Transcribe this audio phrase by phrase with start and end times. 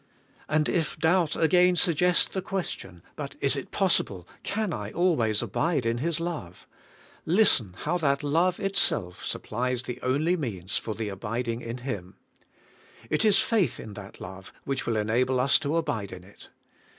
[0.49, 5.85] And if doubt again suggest the question: But is it possible, can I always abide
[5.85, 6.65] in His love?
[7.23, 12.15] listen how that love itself supplies the only means for the abid ing in Him:
[13.11, 16.49] It is faith in that love which will en able us to abide in it.